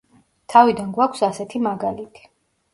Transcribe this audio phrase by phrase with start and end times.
[0.53, 2.29] თავიდან გვაქვს ასეთი მაგალითი.